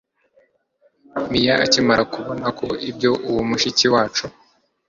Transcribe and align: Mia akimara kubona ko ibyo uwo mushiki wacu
Mia 1.31 1.53
akimara 1.65 2.03
kubona 2.13 2.47
ko 2.57 2.67
ibyo 2.89 3.11
uwo 3.29 3.41
mushiki 3.49 3.85
wacu 3.93 4.25